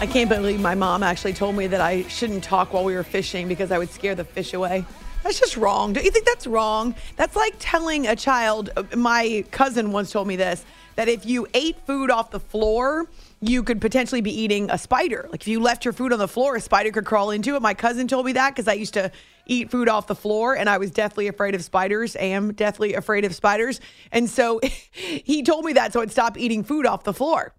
[0.00, 3.02] I can't believe my mom actually told me that I shouldn't talk while we were
[3.02, 4.84] fishing because I would scare the fish away.
[5.24, 5.92] That's just wrong.
[5.92, 6.94] Don't you think that's wrong?
[7.16, 11.48] That's like telling a child, uh, my cousin once told me this, that if you
[11.52, 13.08] ate food off the floor,
[13.40, 15.26] you could potentially be eating a spider.
[15.32, 17.62] Like if you left your food on the floor, a spider could crawl into it.
[17.62, 19.10] My cousin told me that because I used to
[19.46, 23.24] eat food off the floor and I was deathly afraid of spiders, am deathly afraid
[23.24, 23.80] of spiders.
[24.12, 24.60] And so
[24.92, 27.52] he told me that so I'd stop eating food off the floor.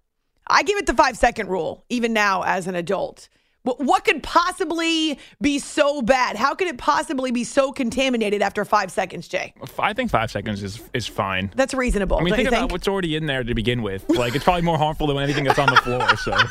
[0.50, 3.28] I give it the five second rule, even now as an adult.
[3.62, 6.36] What could possibly be so bad?
[6.36, 9.52] How could it possibly be so contaminated after five seconds, Jay?
[9.78, 11.52] I think five seconds is is fine.
[11.54, 12.16] That's reasonable.
[12.16, 12.72] I mean, think about think?
[12.72, 14.04] what's already in there to begin with.
[14.20, 16.16] Like, it's probably more harmful than anything that's on the floor.
[16.18, 16.42] So, uh,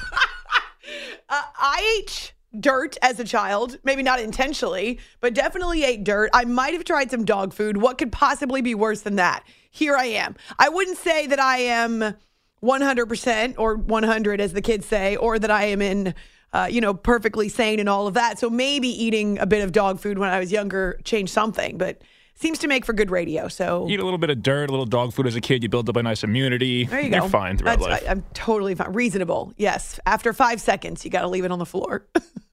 [1.29, 6.31] I ate dirt as a child, maybe not intentionally, but definitely ate dirt.
[6.33, 7.77] I might have tried some dog food.
[7.77, 9.43] What could possibly be worse than that?
[9.69, 10.35] Here I am.
[10.57, 12.15] I wouldn't say that I am
[12.63, 16.13] 100% or 100 as the kids say, or that I am in
[16.51, 18.39] uh, you know, perfectly sane and all of that.
[18.39, 22.01] So maybe eating a bit of dog food when I was younger changed something, but
[22.35, 23.47] seems to make for good radio.
[23.49, 25.61] So eat a little bit of dirt, a little dog food as a kid.
[25.61, 26.85] You build up a nice immunity.
[26.85, 27.29] There you You're go.
[27.29, 28.03] fine throughout That's, life.
[28.07, 28.93] I, am totally fine.
[28.93, 29.53] Reasonable.
[29.57, 29.99] Yes.
[30.05, 32.07] After five seconds, you got to leave it on the floor.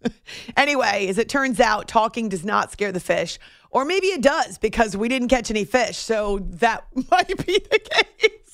[0.56, 3.38] anyway, as it turns out, talking does not scare the fish.
[3.70, 5.96] Or maybe it does because we didn't catch any fish.
[5.96, 8.45] So that might be the case.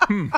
[0.00, 0.28] Hmm.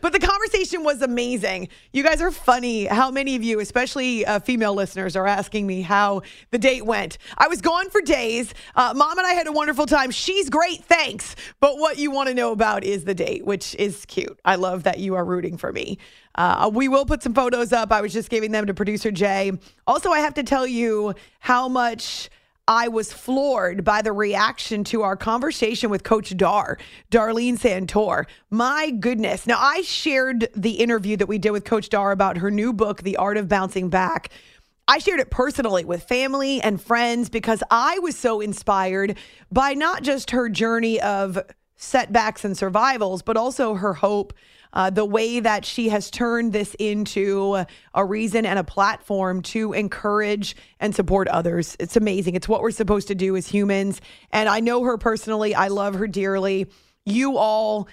[0.00, 1.68] But the conversation was amazing.
[1.92, 2.86] You guys are funny.
[2.86, 7.18] How many of you, especially uh, female listeners, are asking me how the date went?
[7.38, 8.52] I was gone for days.
[8.74, 10.10] Uh, Mom and I had a wonderful time.
[10.10, 11.36] She's great, thanks.
[11.60, 14.38] But what you want to know about is the date, which is cute.
[14.44, 15.98] I love that you are rooting for me.
[16.34, 17.92] Uh, we will put some photos up.
[17.92, 19.52] I was just giving them to producer Jay.
[19.86, 22.28] Also, I have to tell you how much
[22.66, 26.78] I was floored by the reaction to our conversation with Coach Dar,
[27.10, 28.24] Darlene Santor.
[28.50, 29.46] My goodness.
[29.46, 33.02] Now, I shared the interview that we did with Coach Dar about her new book,
[33.02, 34.30] The Art of Bouncing Back.
[34.88, 39.18] I shared it personally with family and friends because I was so inspired
[39.52, 41.38] by not just her journey of
[41.76, 44.32] setbacks and survivals, but also her hope
[44.74, 47.64] uh, the way that she has turned this into
[47.94, 51.76] a reason and a platform to encourage and support others.
[51.78, 52.34] It's amazing.
[52.34, 54.00] It's what we're supposed to do as humans.
[54.32, 56.66] And I know her personally, I love her dearly.
[57.06, 57.88] You all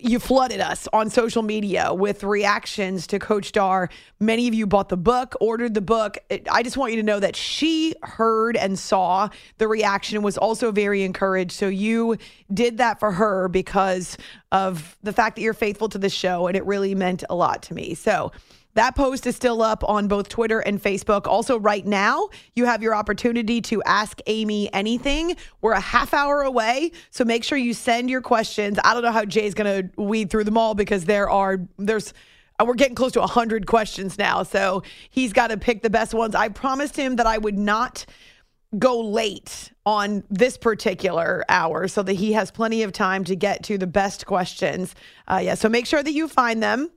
[0.00, 3.88] you flooded us on social media with reactions to Coach Dar.
[4.18, 6.18] Many of you bought the book, ordered the book.
[6.50, 9.28] I just want you to know that she heard and saw
[9.58, 11.52] the reaction and was also very encouraged.
[11.52, 12.16] So you
[12.52, 14.16] did that for her because
[14.52, 17.62] of the fact that you're faithful to the show, and it really meant a lot
[17.64, 17.94] to me.
[17.94, 18.32] So,
[18.74, 21.26] that post is still up on both Twitter and Facebook.
[21.26, 25.36] Also, right now, you have your opportunity to ask Amy anything.
[25.60, 28.78] We're a half hour away, so make sure you send your questions.
[28.84, 32.14] I don't know how Jay's going to weed through them all because there are there's
[32.60, 34.42] uh, we're getting close to 100 questions now.
[34.42, 36.34] So, he's got to pick the best ones.
[36.34, 38.06] I promised him that I would not
[38.78, 43.64] go late on this particular hour so that he has plenty of time to get
[43.64, 44.94] to the best questions.
[45.26, 46.90] Uh, yeah, so make sure that you find them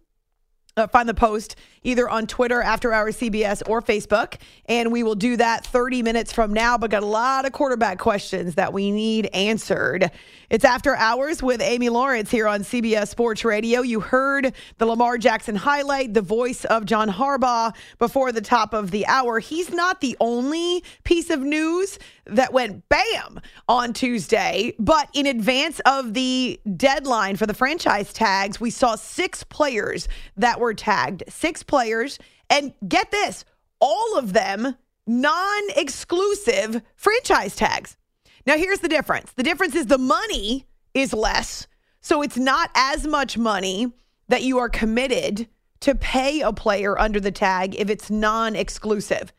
[0.78, 4.35] uh, find the post either on Twitter, After Hours CBS, or Facebook.
[4.66, 7.99] And we will do that 30 minutes from now, but got a lot of quarterback
[7.99, 10.11] questions that we need answered.
[10.49, 13.81] It's After Hours with Amy Lawrence here on CBS Sports Radio.
[13.81, 18.91] You heard the Lamar Jackson highlight, the voice of John Harbaugh before the top of
[18.91, 19.39] the hour.
[19.39, 25.81] He's not the only piece of news that went bam on Tuesday, but in advance
[25.85, 30.07] of the deadline for the franchise tags, we saw six players
[30.38, 31.24] that were tagged.
[31.27, 32.19] Six players.
[32.51, 33.45] And get this,
[33.79, 34.75] all of them
[35.07, 37.97] non exclusive franchise tags.
[38.45, 41.65] Now, here's the difference the difference is the money is less.
[41.99, 43.91] So it's not as much money
[44.27, 45.47] that you are committed
[45.79, 49.33] to pay a player under the tag if it's non exclusive.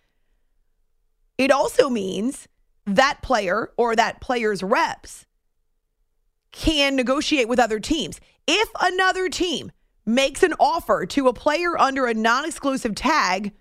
[1.38, 2.48] It also means
[2.84, 5.24] that player or that player's reps
[6.50, 8.20] can negotiate with other teams.
[8.48, 9.70] If another team
[10.06, 13.52] makes an offer to a player under a non exclusive tag,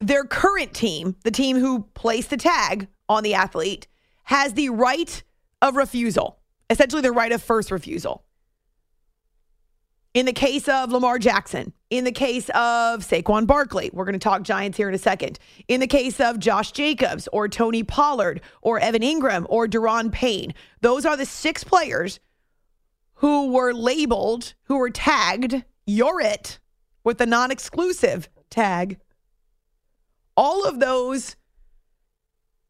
[0.00, 3.86] their current team, the team who placed the tag on the athlete,
[4.24, 5.22] has the right
[5.62, 6.38] of refusal,
[6.70, 8.24] essentially the right of first refusal.
[10.14, 14.18] In the case of Lamar Jackson, in the case of Saquon Barkley, we're going to
[14.18, 15.38] talk Giants here in a second.
[15.68, 20.54] In the case of Josh Jacobs or Tony Pollard or Evan Engram or Daron Payne,
[20.80, 22.18] those are the six players
[23.16, 26.58] who were labeled, who were tagged, you're it,
[27.04, 28.98] with the non exclusive tag.
[30.36, 31.36] All of those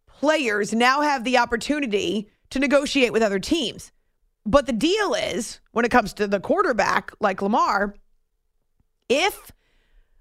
[0.07, 3.93] players now have the opportunity to negotiate with other teams.
[4.45, 7.95] But the deal is, when it comes to the quarterback like Lamar,
[9.09, 9.51] if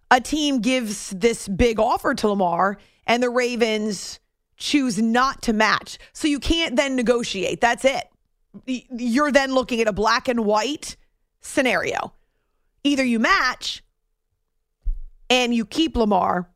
[0.10, 4.19] a team gives this big offer to Lamar and the Ravens
[4.57, 7.62] choose not to match, so you can't then negotiate.
[7.62, 8.06] That's it.
[8.66, 10.96] You're then looking at a black and white
[11.42, 12.13] scenario.
[12.84, 13.84] Either you match
[15.30, 16.50] and you keep Lamar,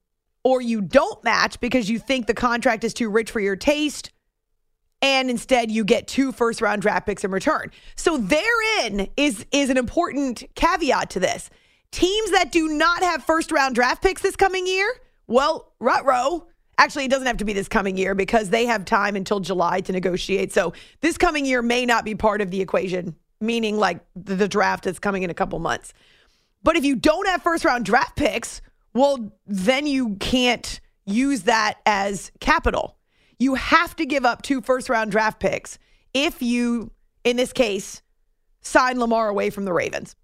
[0.44, 4.12] or you don't match because you think the contract is too rich for your taste
[5.02, 7.72] and instead you get two first round draft picks in return.
[7.96, 11.50] So therein is is an important caveat to this.
[11.92, 14.92] Teams that do not have first round draft picks this coming year,
[15.28, 16.48] well, rutro.
[16.80, 19.82] Actually, it doesn't have to be this coming year because they have time until July
[19.82, 20.52] to negotiate.
[20.52, 24.88] So this coming year may not be part of the equation, meaning like the, draft
[24.88, 25.94] is coming in a couple months.
[26.64, 28.62] But if you don't have first round draft picks,
[28.96, 32.96] well, then you can't use that as capital
[33.40, 35.80] you have to give up two first round draft picks
[36.14, 36.92] if you,
[37.24, 38.02] in this case,
[38.62, 40.16] sign Lamar away from the Ravens.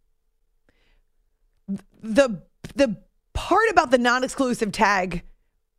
[2.03, 2.41] The
[2.75, 2.97] the
[3.33, 5.23] part about the non-exclusive tag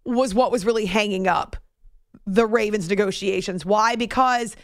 [0.06, 1.56] was what was really hanging up
[2.26, 3.64] the Ravens negotiations.
[3.64, 3.96] Why?
[3.96, 4.56] Because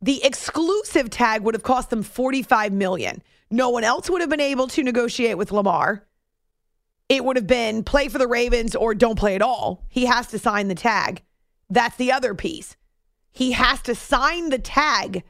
[0.00, 3.22] the exclusive tag would have cost them 45 million.
[3.50, 6.04] No one else would have been able to negotiate with Lamar.
[7.08, 9.84] It would have been play for the Ravens or don't play at all.
[9.88, 11.22] He has to sign the tag.
[11.68, 12.76] That's the other piece.
[13.30, 15.22] He has to sign the tag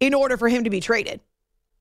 [0.00, 1.20] in order for him to be traded.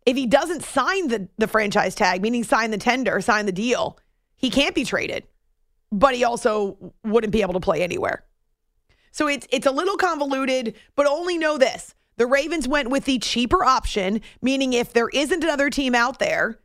[0.06, 4.00] If he doesn't sign the, the franchise tag, meaning sign the tender, sign the deal,
[4.35, 5.23] he can't be traded.
[5.91, 8.23] But he also wouldn't be able to play anywhere.
[9.11, 11.95] So it's it's a little convoluted, but only know this.
[12.17, 16.59] The Ravens went with the cheaper option, meaning if there isn't another team out there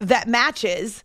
[0.00, 1.04] that matches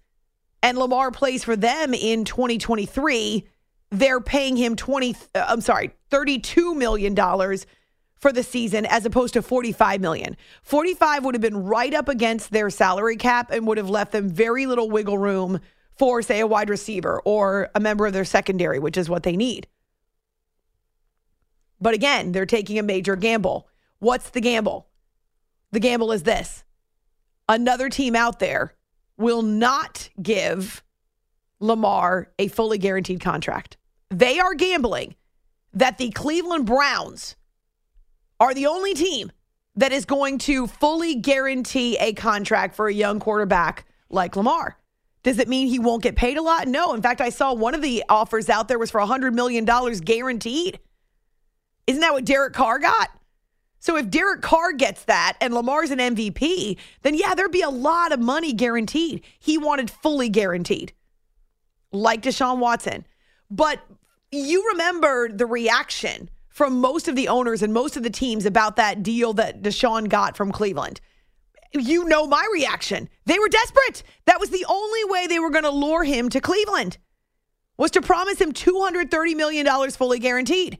[0.61, 3.47] and Lamar plays for them in 2023,
[3.91, 7.65] they're paying him 20 uh, I'm sorry, 32 million dollars
[8.23, 10.37] for the season as opposed to 45 million.
[10.63, 14.29] 45 would have been right up against their salary cap and would have left them
[14.29, 15.59] very little wiggle room
[15.97, 19.35] for say a wide receiver or a member of their secondary, which is what they
[19.35, 19.67] need.
[21.79, 23.67] But again, they're taking a major gamble.
[23.99, 24.87] What's the gamble?
[25.71, 26.63] The gamble is this.
[27.49, 28.73] Another team out there
[29.17, 30.83] will not give
[31.59, 33.77] Lamar a fully guaranteed contract.
[34.09, 35.15] They are gambling
[35.73, 37.35] that the Cleveland Browns
[38.39, 39.31] are the only team
[39.75, 44.77] that is going to fully guarantee a contract for a young quarterback like Lamar.
[45.23, 46.67] Does it mean he won't get paid a lot?
[46.67, 46.93] No.
[46.93, 50.79] In fact, I saw one of the offers out there was for $100 million guaranteed.
[51.87, 53.09] Isn't that what Derek Carr got?
[53.79, 57.69] So if Derek Carr gets that and Lamar's an MVP, then yeah, there'd be a
[57.69, 59.23] lot of money guaranteed.
[59.39, 60.93] He wanted fully guaranteed,
[61.91, 63.05] like Deshaun Watson.
[63.51, 63.81] But
[64.31, 68.77] you remember the reaction from most of the owners and most of the teams about
[68.77, 71.01] that deal that Deshaun got from Cleveland.
[71.73, 73.09] You know my reaction.
[73.25, 74.03] They were desperate.
[74.25, 76.97] That was the only way they were going to lure him to Cleveland
[77.77, 80.77] was to promise him $230 million fully guaranteed.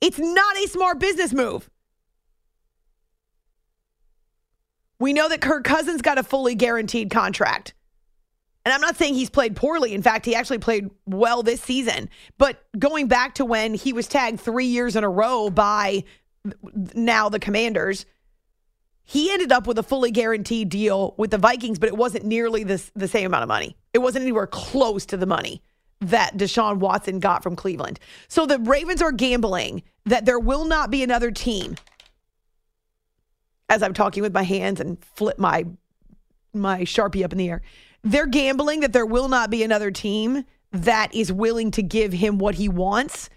[0.00, 1.70] It's not a smart business move.
[4.98, 7.74] We know that Kirk Cousins got a fully guaranteed contract.
[8.64, 9.94] And I'm not saying he's played poorly.
[9.94, 12.08] In fact, he actually played well this season.
[12.38, 16.04] But going back to when he was tagged three years in a row by
[16.94, 18.06] now the Commanders,
[19.04, 22.64] he ended up with a fully guaranteed deal with the Vikings, but it wasn't nearly
[22.64, 23.76] the the same amount of money.
[23.92, 25.62] It wasn't anywhere close to the money
[26.00, 28.00] that Deshaun Watson got from Cleveland.
[28.28, 31.76] So the Ravens are gambling that there will not be another team.
[33.68, 35.64] As I'm talking with my hands and flip my
[36.52, 37.62] my Sharpie up in the air
[38.02, 42.38] they're gambling that there will not be another team that is willing to give him
[42.38, 43.30] what he wants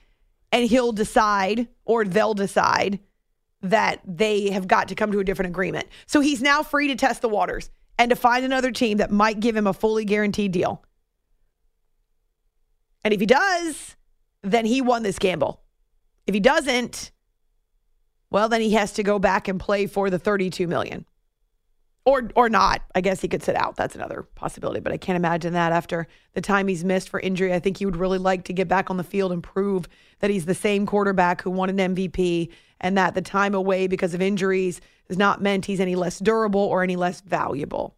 [0.51, 2.99] and he'll decide or they'll decide
[3.61, 5.87] that they have got to come to a different agreement.
[6.05, 9.39] So he's now free to test the waters and to find another team that might
[9.39, 10.83] give him a fully guaranteed deal.
[13.03, 13.95] And if he does,
[14.41, 15.61] then he won this gamble.
[16.27, 17.11] If he doesn't,
[18.29, 21.05] well, then he has to go back and play for the 32 million.
[22.05, 22.83] Or or not.
[22.93, 23.75] I guess he could sit out.
[23.75, 27.51] That's another possibility, but I can't imagine that after the time he's missed for injury.
[27.51, 29.87] I think he would really like to get back on the field and prove
[30.19, 34.13] that he's the same quarterback who won an MVP and that the time away because
[34.13, 37.95] of injuries has not meant he's any less durable or any less valuable.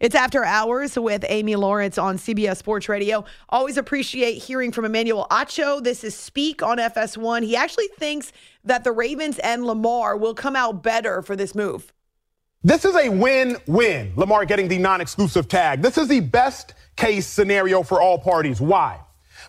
[0.00, 3.24] It's After Hours with Amy Lawrence on CBS Sports Radio.
[3.48, 5.82] Always appreciate hearing from Emmanuel Acho.
[5.82, 7.44] This is Speak on FS1.
[7.44, 8.32] He actually thinks
[8.64, 11.92] that the Ravens and Lamar will come out better for this move.
[12.66, 15.82] This is a win win, Lamar getting the non exclusive tag.
[15.82, 18.58] This is the best case scenario for all parties.
[18.58, 19.00] Why?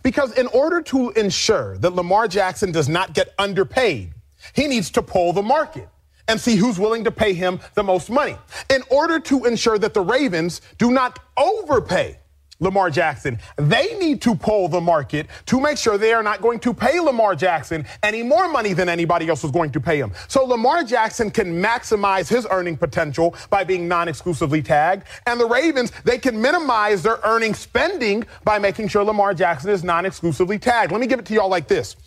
[0.03, 4.13] Because in order to ensure that Lamar Jackson does not get underpaid,
[4.53, 5.87] he needs to pull the market
[6.27, 8.35] and see who's willing to pay him the most money.
[8.69, 12.19] In order to ensure that the Ravens do not overpay
[12.59, 16.59] Lamar Jackson, they need to pull the market to make sure they are not going
[16.61, 20.13] to pay Lamar Jackson any more money than anybody else was going to pay him.
[20.29, 25.91] So Lamar Jackson can maximize his earning potential by being non-exclusively tagged, and the Ravens,
[26.05, 30.93] they can minimize their earning spending by making sure Lamar Jackson is non-exclusively tagged.
[30.93, 31.97] Let me give it to y'all like this.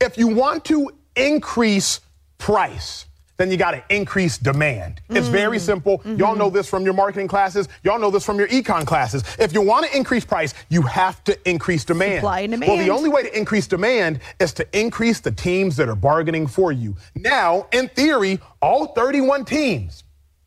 [0.00, 2.00] If you want to increase
[2.38, 3.06] price,
[3.38, 5.00] then you got to increase demand.
[5.08, 5.16] Mm.
[5.16, 5.98] It's very simple.
[6.00, 6.16] Mm-hmm.
[6.16, 7.68] Y'all know this from your marketing classes.
[7.84, 9.22] Y'all know this from your econ classes.
[9.38, 12.18] If you want to increase price, you have to increase demand.
[12.18, 12.72] Supply and demand.
[12.72, 16.48] Well, the only way to increase demand is to increase the teams that are bargaining
[16.48, 16.96] for you.
[17.14, 20.02] Now, in theory, all 31 teams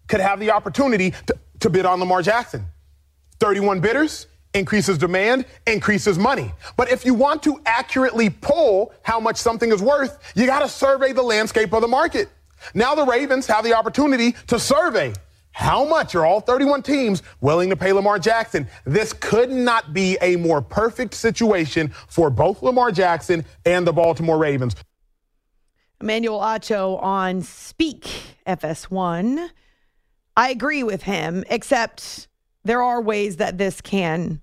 [0.07, 2.65] could have the opportunity to, to bid on Lamar Jackson.
[3.39, 6.51] 31 bidders, increases demand, increases money.
[6.75, 10.67] But if you want to accurately pull how much something is worth, you got to
[10.67, 12.29] survey the landscape of the market.
[12.74, 15.13] Now the Ravens have the opportunity to survey
[15.51, 18.68] how much are all 31 teams willing to pay Lamar Jackson?
[18.86, 24.38] This could not be a more perfect situation for both Lamar Jackson and the Baltimore
[24.38, 24.75] Ravens.
[26.00, 28.10] Emmanuel Acho on Speak
[28.48, 29.50] FS1.
[30.36, 32.27] I agree with him, except
[32.63, 34.41] there are ways that this can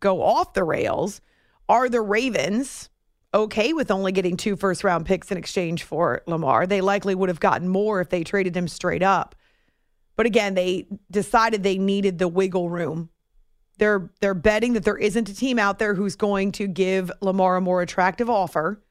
[0.00, 1.20] go off the rails.
[1.68, 2.88] Are the Ravens
[3.36, 6.66] okay with only getting two first round picks in exchange for Lamar.
[6.66, 9.34] They likely would have gotten more if they traded him straight up.
[10.16, 13.10] But again, they decided they needed the wiggle room.
[13.78, 17.56] They're they're betting that there isn't a team out there who's going to give Lamar
[17.56, 18.82] a more attractive offer.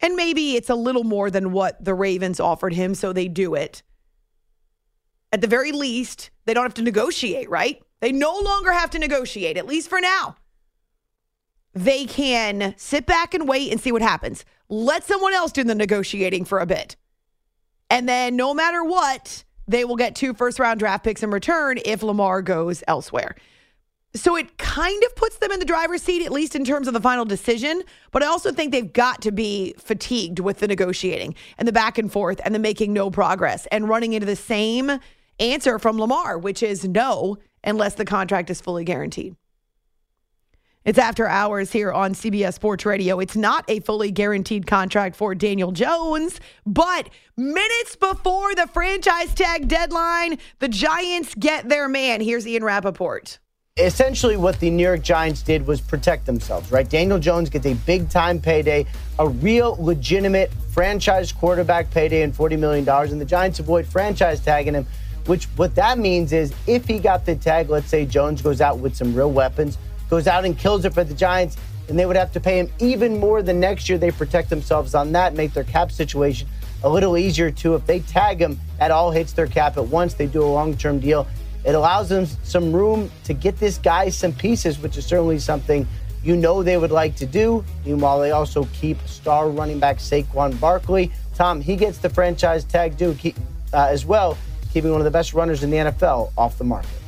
[0.00, 3.54] And maybe it's a little more than what the Ravens offered him, so they do
[3.54, 3.82] it.
[5.32, 7.82] At the very least, they don't have to negotiate, right?
[8.00, 10.36] They no longer have to negotiate, at least for now
[11.74, 14.44] they can sit back and wait and see what happens.
[14.68, 16.96] Let someone else do the negotiating for a bit.
[17.90, 21.78] And then no matter what, they will get two first round draft picks in return
[21.84, 23.36] if Lamar goes elsewhere.
[24.14, 26.92] So it kind of puts them in the driver's seat, at least in terms of
[26.92, 27.82] the final decision.
[28.10, 31.96] But I also think they've got to be fatigued with the negotiating and the back
[31.96, 34.98] and forth and the making no progress and running into the same
[35.40, 39.34] answer from Lamar, which is no, unless the contract is fully guaranteed.
[40.84, 43.20] It's after hours here on CBS Sports Radio.
[43.20, 49.68] It's not a fully guaranteed contract for Daniel Jones, but minutes before the franchise tag
[49.68, 52.20] deadline, the Giants get their man.
[52.20, 53.38] Here's Ian Rapoport.
[53.76, 56.90] Essentially, what the New York Giants did was protect themselves, right?
[56.90, 58.84] Daniel Jones gets a big time payday,
[59.20, 62.88] a real legitimate franchise quarterback payday, and $40 million.
[62.88, 64.86] And the Giants avoid franchise tagging him,
[65.26, 68.78] which what that means is if he got the tag, let's say Jones goes out
[68.78, 69.78] with some real weapons
[70.12, 71.56] goes out and kills it for the Giants,
[71.88, 73.96] and they would have to pay him even more than next year.
[73.96, 76.46] They protect themselves on that, make their cap situation
[76.84, 77.74] a little easier too.
[77.76, 80.12] If they tag him, that all hits their cap at once.
[80.12, 81.26] They do a long term deal.
[81.64, 85.88] It allows them some room to get this guy some pieces, which is certainly something
[86.22, 87.64] you know they would like to do.
[87.86, 91.10] Meanwhile, they also keep star running back Saquon Barkley.
[91.34, 93.16] Tom, he gets the franchise tag due
[93.72, 94.36] uh, as well,
[94.74, 97.01] keeping one of the best runners in the NFL off the market.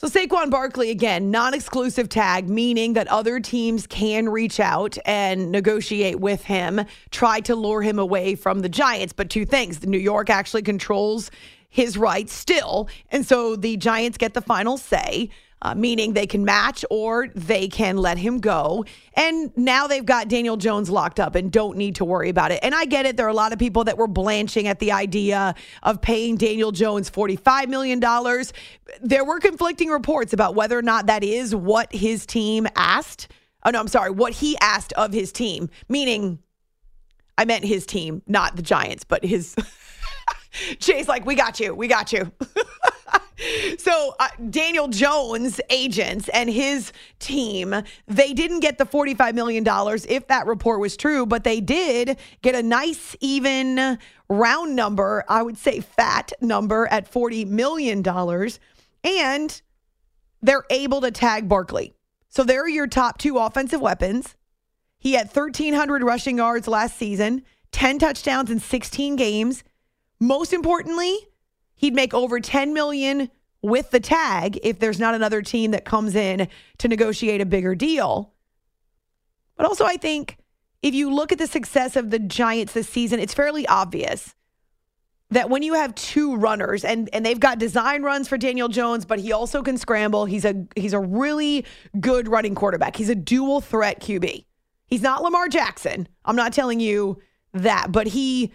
[0.00, 6.20] So Saquon Barkley again, non-exclusive tag, meaning that other teams can reach out and negotiate
[6.20, 6.80] with him,
[7.10, 9.12] try to lure him away from the Giants.
[9.12, 11.30] But two things: New York actually controls
[11.68, 15.28] his rights still, and so the Giants get the final say
[15.62, 18.84] uh, meaning they can match or they can let him go.
[19.14, 22.60] And now they've got Daniel Jones locked up and don't need to worry about it.
[22.62, 23.16] And I get it.
[23.16, 26.72] There are a lot of people that were blanching at the idea of paying Daniel
[26.72, 28.00] Jones $45 million.
[29.02, 33.28] There were conflicting reports about whether or not that is what his team asked.
[33.64, 36.38] Oh, no, I'm sorry, what he asked of his team, meaning
[37.36, 39.54] I meant his team, not the Giants, but his.
[40.78, 41.74] Jay's like, we got you.
[41.74, 42.30] We got you.
[43.78, 47.74] so uh, Daniel Jones' agents and his team,
[48.06, 49.64] they didn't get the $45 million
[50.08, 55.42] if that report was true, but they did get a nice, even round number, I
[55.42, 58.04] would say fat number at $40 million.
[59.02, 59.62] And
[60.42, 61.94] they're able to tag Barkley.
[62.28, 64.36] So they're your top two offensive weapons.
[64.98, 67.42] He had 1,300 rushing yards last season,
[67.72, 69.64] 10 touchdowns in 16 games.
[70.20, 71.16] Most importantly,
[71.74, 73.30] he'd make over 10 million
[73.62, 76.48] with the tag if there's not another team that comes in
[76.78, 78.32] to negotiate a bigger deal.
[79.56, 80.38] But also, I think
[80.82, 84.34] if you look at the success of the Giants this season, it's fairly obvious
[85.30, 89.04] that when you have two runners and and they've got design runs for Daniel Jones,
[89.04, 90.24] but he also can scramble.
[90.24, 91.64] He's a he's a really
[92.00, 92.96] good running quarterback.
[92.96, 94.44] He's a dual threat QB.
[94.86, 96.08] He's not Lamar Jackson.
[96.24, 97.20] I'm not telling you
[97.52, 98.52] that, but he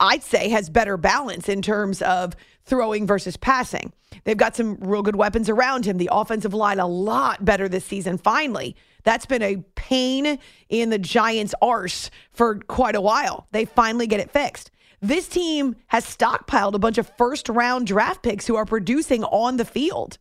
[0.00, 3.92] I'd say has better balance in terms of throwing versus passing.
[4.24, 5.98] They've got some real good weapons around him.
[5.98, 8.74] The offensive line a lot better this season finally.
[9.04, 10.38] That's been a pain
[10.68, 13.46] in the Giants' arse for quite a while.
[13.52, 14.70] They finally get it fixed.
[15.00, 19.56] This team has stockpiled a bunch of first round draft picks who are producing on
[19.56, 20.18] the field.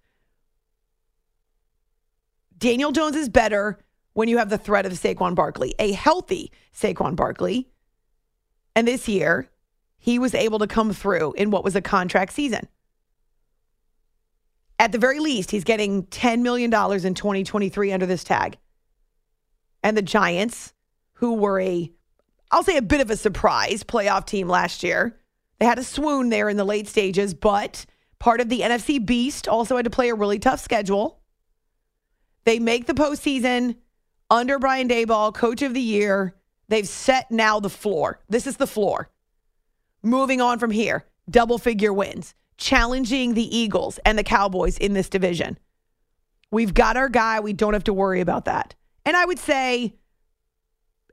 [2.57, 3.79] Daniel Jones is better
[4.13, 7.69] when you have the threat of Saquon Barkley, a healthy Saquon Barkley.
[8.75, 9.49] And this year,
[9.99, 12.67] he was able to come through in what was a contract season.
[14.79, 18.57] At the very least, he's getting $10 million in 2023 under this tag.
[19.83, 20.73] And the Giants,
[21.13, 21.91] who were a
[22.51, 25.19] I'll say a bit of a surprise playoff team last year.
[25.59, 27.85] They had a swoon there in the late stages, but
[28.17, 31.21] part of the NFC Beast also had to play a really tough schedule.
[32.45, 33.75] They make the postseason
[34.31, 36.35] under Brian Daboll, coach of the year.
[36.69, 38.19] They've set now the floor.
[38.29, 39.09] This is the floor.
[40.01, 45.09] Moving on from here, double figure wins, challenging the Eagles and the Cowboys in this
[45.09, 45.57] division.
[46.51, 47.39] We've got our guy.
[47.39, 48.75] We don't have to worry about that.
[49.05, 49.95] And I would say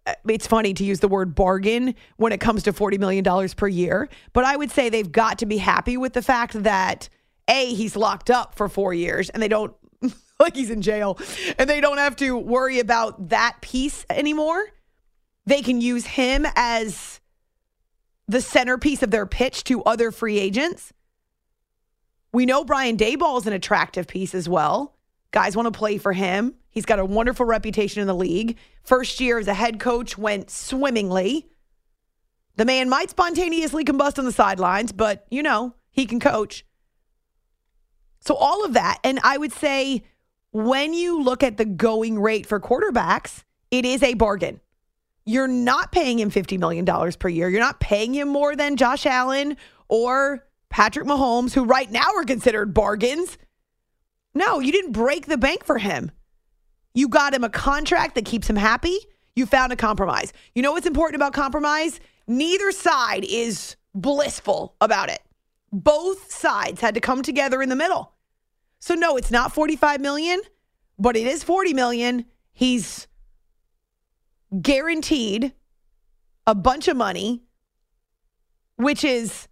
[0.06, 3.68] uh, it's funny to use the word bargain when it comes to $40 million per
[3.68, 7.08] year, but I would say they've got to be happy with the fact that
[7.48, 9.74] A, he's locked up for four years and they don't,
[10.40, 11.18] like he's in jail,
[11.58, 14.64] and they don't have to worry about that piece anymore.
[15.44, 17.20] They can use him as
[18.28, 20.92] the centerpiece of their pitch to other free agents.
[22.32, 24.96] We know Brian Daboll is an attractive piece as well.
[25.30, 26.54] Guys want to play for him.
[26.70, 28.58] He's got a wonderful reputation in the league.
[28.82, 31.48] First year as a head coach went swimmingly.
[32.56, 36.64] The man might spontaneously combust on the sidelines, but you know, he can coach.
[38.20, 38.98] So, all of that.
[39.04, 40.02] And I would say
[40.52, 44.60] when you look at the going rate for quarterbacks, it is a bargain.
[45.26, 46.86] You're not paying him $50 million
[47.18, 47.48] per year.
[47.48, 49.56] You're not paying him more than Josh Allen
[49.88, 53.36] or Patrick Mahomes, who right now are considered bargains.
[54.34, 56.12] No, you didn't break the bank for him.
[56.94, 58.98] You got him a contract that keeps him happy.
[59.34, 60.32] You found a compromise.
[60.54, 62.00] You know what's important about compromise?
[62.26, 65.20] Neither side is blissful about it.
[65.72, 68.12] Both sides had to come together in the middle.
[68.78, 70.40] So no, it's not 45 million,
[70.98, 72.24] but it is 40 million.
[72.52, 73.08] He's
[74.60, 75.52] guaranteed
[76.46, 77.42] a bunch of money,
[78.76, 79.48] which is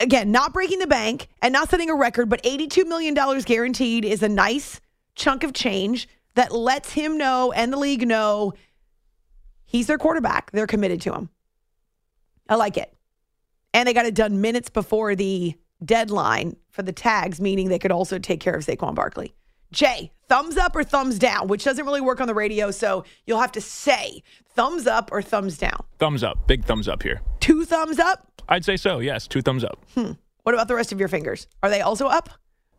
[0.00, 4.22] again, not breaking the bank and not setting a record, but $82 million guaranteed is
[4.22, 4.80] a nice
[5.14, 8.52] chunk of change that lets him know and the league know
[9.64, 10.50] he's their quarterback.
[10.52, 11.30] They're committed to him.
[12.48, 12.94] I like it.
[13.74, 15.54] And they got it done minutes before the
[15.84, 19.34] deadline for the tags, meaning they could also take care of Saquon Barkley.
[19.72, 23.40] Jay, thumbs up or thumbs down, which doesn't really work on the radio, so you'll
[23.40, 24.22] have to say
[24.54, 25.84] thumbs up or thumbs down.
[25.98, 26.46] Thumbs up.
[26.46, 27.20] Big thumbs up here.
[27.40, 28.42] Two thumbs up?
[28.48, 29.28] I'd say so, yes.
[29.28, 29.84] Two thumbs up.
[29.94, 30.12] Hmm.
[30.42, 31.46] What about the rest of your fingers?
[31.62, 32.30] Are they also up?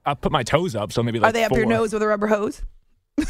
[0.05, 1.59] I put my toes up, so maybe like Are they up four.
[1.59, 2.63] your nose with a rubber hose?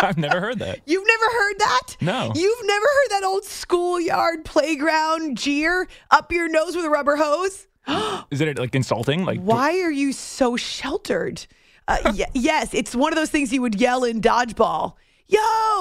[0.00, 0.80] I've never heard that.
[0.86, 1.96] You've never heard that?
[2.00, 2.32] No.
[2.34, 7.66] You've never heard that old schoolyard playground jeer up your nose with a rubber hose?
[8.30, 9.24] Is it like insulting?
[9.24, 11.46] Like Why are you so sheltered?
[11.88, 14.94] Uh, y- yes, it's one of those things you would yell in dodgeball.
[15.26, 15.38] Yo,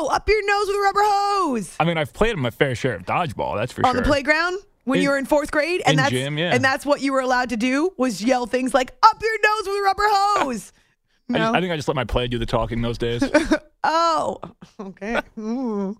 [0.07, 3.05] up your nose with a rubber hose I mean, I've played my fair share of
[3.05, 3.55] dodgeball.
[3.55, 3.87] That's for sure.
[3.87, 4.01] on sure.
[4.01, 6.53] the playground when In- you were in fourth grade, and in that's gym, yeah.
[6.53, 9.67] and that's what you were allowed to do was yell things like "up your nose
[9.67, 10.71] with a rubber hose."
[11.29, 13.23] I, just, I think I just let my play do the talking those days.
[13.89, 14.41] Oh,
[14.81, 15.21] okay.
[15.39, 15.95] Ooh.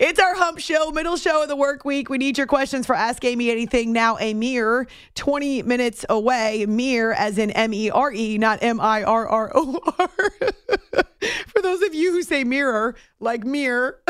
[0.00, 2.10] It's our hump show, middle show of the work week.
[2.10, 3.92] We need your questions for Ask Amy Anything.
[3.92, 6.66] Now, a mere 20 minutes away.
[6.66, 10.08] Mere as in M E R E, not M I R R O R.
[11.46, 14.02] For those of you who say mirror, like mirror.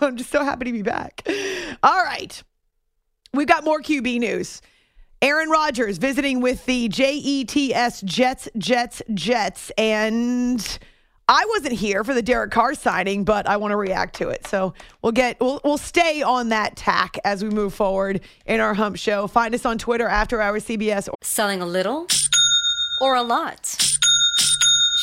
[0.00, 1.28] I'm just so happy to be back.
[1.82, 2.42] All right.
[3.34, 4.62] We've got more QB news.
[5.20, 9.72] Aaron Rodgers visiting with the JETS Jets, Jets, Jets.
[9.76, 10.78] And
[11.28, 14.46] I wasn't here for the Derek Carr signing, but I want to react to it.
[14.46, 18.74] So we'll get we'll we'll stay on that tack as we move forward in our
[18.74, 19.26] hump show.
[19.26, 21.08] Find us on Twitter After Hours CBS.
[21.22, 22.06] Selling a little
[23.00, 23.97] or a lot?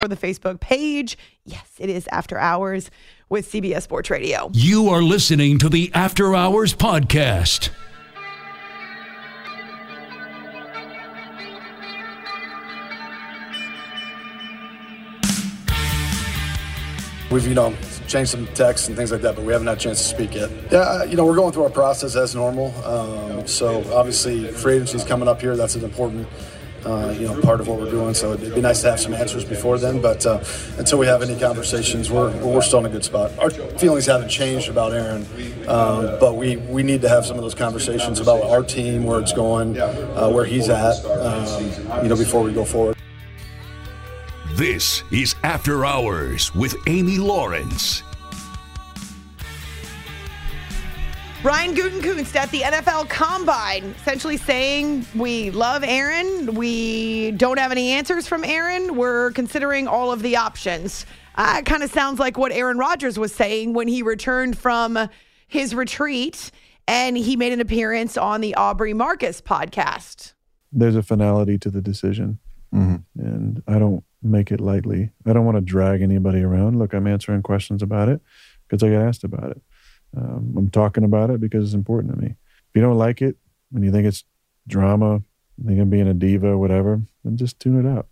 [0.00, 1.18] For the Facebook page.
[1.44, 2.88] Yes, it is After Hours
[3.28, 4.48] with CBS Sports Radio.
[4.54, 7.70] You are listening to the After Hours Podcast.
[17.32, 17.74] We've, you know,
[18.06, 20.34] changed some texts and things like that, but we haven't had a chance to speak
[20.34, 20.48] yet.
[20.70, 22.72] Yeah, you know, we're going through our process as normal.
[22.84, 25.56] Um, so obviously, free agency is coming up here.
[25.56, 26.26] That's an important,
[26.88, 28.14] uh, you know, part of what we're doing.
[28.14, 30.00] So it'd be nice to have some answers before then.
[30.00, 30.42] But uh,
[30.78, 33.30] until we have any conversations, we're we're still in a good spot.
[33.38, 35.26] Our feelings haven't changed about Aaron,
[35.68, 39.20] um, but we we need to have some of those conversations about our team, where
[39.20, 42.96] it's going, uh, where he's at, um, you know, before we go forward.
[44.54, 48.02] This is After Hours with Amy Lawrence.
[51.40, 57.90] Brian Gutekunst at the NFL Combine, essentially saying we love Aaron, we don't have any
[57.90, 61.06] answers from Aaron, we're considering all of the options.
[61.36, 65.08] Uh, kind of sounds like what Aaron Rodgers was saying when he returned from
[65.46, 66.50] his retreat
[66.88, 70.32] and he made an appearance on the Aubrey Marcus podcast.
[70.72, 72.40] There's a finality to the decision,
[73.16, 75.10] and I don't make it lightly.
[75.24, 76.80] I don't want to drag anybody around.
[76.80, 78.20] Look, I'm answering questions about it
[78.66, 79.62] because I get asked about it.
[80.16, 82.28] Um, I'm talking about it because it's important to me.
[82.28, 83.36] If you don't like it
[83.74, 84.24] and you think it's
[84.66, 85.22] drama,
[85.66, 88.06] think I'm being a diva, whatever, then just tune it out.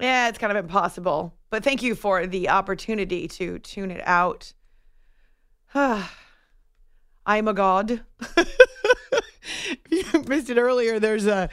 [0.00, 1.34] Yeah, it's kind of impossible.
[1.50, 4.52] But thank you for the opportunity to tune it out.
[5.74, 8.02] I'm a god.
[8.36, 11.48] if you missed it earlier, there's a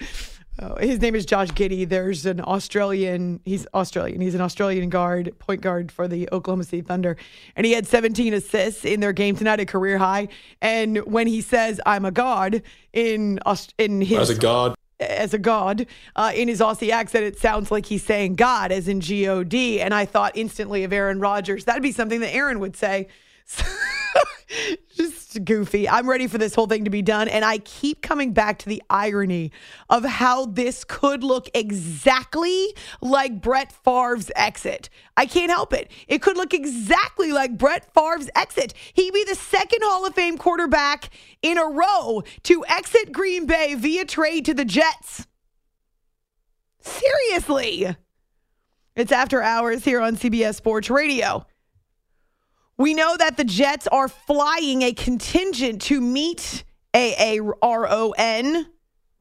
[0.62, 1.88] oh, his name is Josh Giddey.
[1.88, 4.22] There's an Australian, he's Australian.
[4.22, 7.18] He's an Australian guard, point guard for the Oklahoma City Thunder.
[7.56, 10.28] And he had 17 assists in their game tonight, a career high.
[10.62, 12.62] And when he says I'm a god
[12.94, 13.40] in
[13.78, 14.76] in his As a god.
[15.00, 18.88] as a god uh, in his Aussie accent, it sounds like he's saying God as
[18.88, 19.82] in G O D.
[19.82, 21.66] And I thought instantly of Aaron Rodgers.
[21.66, 23.08] That'd be something that Aaron would say.
[24.96, 25.90] Just goofy.
[25.90, 27.28] I'm ready for this whole thing to be done.
[27.28, 29.52] And I keep coming back to the irony
[29.90, 34.90] of how this could look exactly like Brett Favre's exit.
[35.18, 35.92] I can't help it.
[36.08, 38.74] It could look exactly like Brett Favre's exit.
[38.94, 41.10] He'd be the second Hall of Fame quarterback
[41.42, 45.28] in a row to exit Green Bay via trade to the Jets.
[46.80, 47.96] Seriously.
[48.96, 51.48] It's after hours here on CBS Sports Radio.
[52.78, 58.66] We know that the Jets are flying a contingent to meet AARON.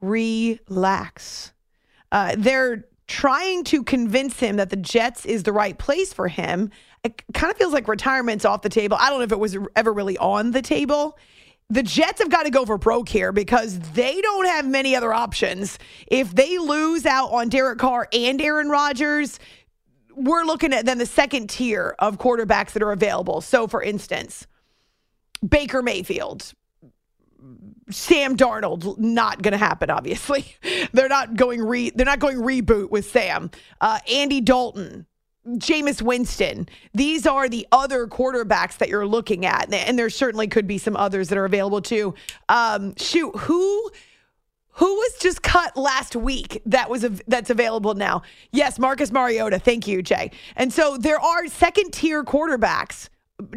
[0.01, 1.53] Relax.
[2.11, 6.71] Uh, they're trying to convince him that the Jets is the right place for him.
[7.03, 8.97] It kind of feels like retirement's off the table.
[8.99, 11.17] I don't know if it was ever really on the table.
[11.69, 15.13] The Jets have got to go for broke here because they don't have many other
[15.13, 15.79] options.
[16.07, 19.39] If they lose out on Derek Carr and Aaron Rodgers,
[20.15, 23.41] we're looking at then the second tier of quarterbacks that are available.
[23.41, 24.47] So, for instance,
[25.47, 26.53] Baker Mayfield,
[27.89, 29.89] Sam Darnold, not going to happen.
[29.89, 30.55] Obviously,
[30.93, 33.51] they're not going re they're not going reboot with Sam.
[33.81, 35.05] Uh, Andy Dalton,
[35.47, 36.67] Jameis Winston.
[36.93, 40.95] These are the other quarterbacks that you're looking at, and there certainly could be some
[40.95, 42.15] others that are available too.
[42.49, 43.91] Um, shoot, who?
[44.77, 48.23] Who was just cut last week that was that's available now?
[48.51, 49.59] Yes, Marcus Mariota.
[49.59, 50.31] Thank you, Jay.
[50.55, 53.09] And so there are second tier quarterbacks,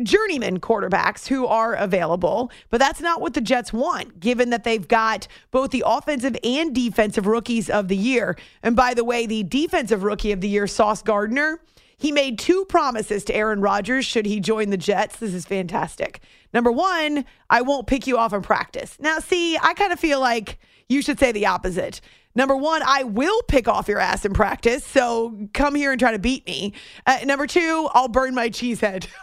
[0.02, 4.86] journeyman quarterbacks who are available, but that's not what the Jets want, given that they've
[4.86, 8.36] got both the offensive and defensive rookies of the year.
[8.62, 11.60] And by the way, the defensive rookie of the year, Sauce Gardner.
[11.98, 15.16] He made two promises to Aaron Rodgers should he join the Jets.
[15.16, 16.20] This is fantastic.
[16.52, 18.98] Number one, I won't pick you off in practice.
[19.00, 22.00] Now, see, I kind of feel like you should say the opposite.
[22.34, 24.84] Number one, I will pick off your ass in practice.
[24.84, 26.74] So come here and try to beat me.
[27.06, 29.08] Uh, number two, I'll burn my cheese head.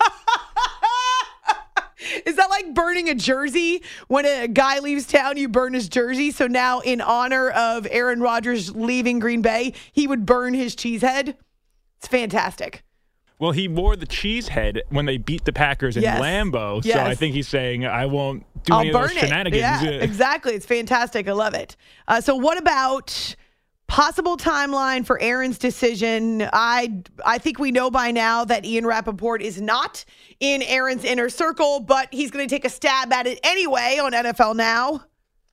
[2.26, 3.82] Is that like burning a jersey?
[4.08, 6.32] When a guy leaves town, you burn his jersey.
[6.32, 11.02] So now, in honor of Aaron Rodgers leaving Green Bay, he would burn his cheese
[11.02, 11.38] head.
[11.99, 12.84] It's fantastic.
[13.43, 16.17] Well, he wore the cheese head when they beat the Packers in Yes.
[16.21, 16.82] Lambeau.
[16.82, 19.19] So I think he's saying, I won't do I'll any of burn those it.
[19.19, 19.62] shenanigans.
[19.62, 20.53] Yeah, exactly.
[20.53, 21.27] It's fantastic.
[21.27, 21.75] I love it.
[22.08, 23.36] Uh, so, what about
[23.89, 26.47] possible timeline for Aaron's decision?
[26.53, 30.06] I I think we know by now that Ian Rapoport is not
[30.39, 34.13] in Aaron's inner circle, but he's going to take a stab at it anyway on
[34.13, 35.03] NFL Now.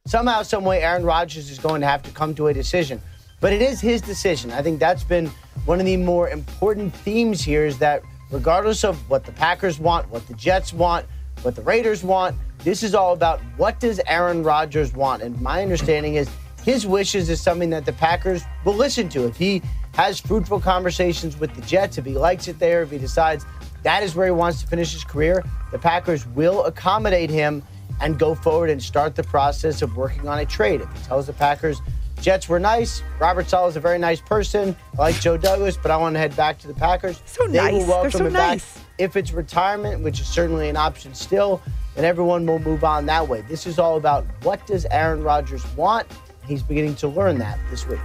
[0.07, 3.03] somehow, some way, Aaron Rodgers is going to have to come to a decision.
[3.41, 4.51] But it is his decision.
[4.53, 5.27] I think that's been
[5.65, 10.09] one of the more important themes here is that regardless of what the Packers want,
[10.11, 11.07] what the Jets want,
[11.43, 15.23] what the Raiders want, this is all about what does Aaron Rodgers want?
[15.23, 16.29] And my understanding is
[16.63, 19.27] his wishes is something that the Packers will listen to.
[19.27, 19.63] If he
[19.95, 23.47] has fruitful conversations with the Jets, if he likes it there, if he decides
[23.83, 27.63] that is where he wants to finish his career, the Packers will accommodate him
[28.03, 30.83] and go forward and start the process of working on a trade.
[30.83, 31.81] If he tells the Packers,
[32.21, 35.91] Jets were nice, Robert Saleh is a very nice person, I like Joe Douglas, but
[35.91, 37.23] I want to head back to the Packers.
[37.25, 37.73] So they nice.
[37.73, 38.75] will welcome so him nice.
[38.75, 38.85] back.
[38.99, 41.63] If it's retirement, which is certainly an option still,
[41.97, 43.41] and everyone will move on that way.
[43.43, 46.07] This is all about what does Aaron Rodgers want?
[46.47, 48.01] He's beginning to learn that this week.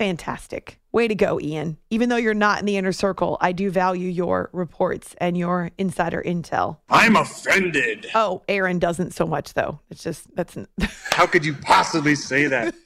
[0.00, 0.80] Fantastic.
[0.92, 1.76] Way to go, Ian.
[1.90, 5.72] Even though you're not in the inner circle, I do value your reports and your
[5.76, 6.78] insider intel.
[6.88, 8.06] I'm offended.
[8.14, 9.78] Oh, Aaron doesn't so much though.
[9.90, 10.56] It's just that's
[11.10, 12.74] How could you possibly say that?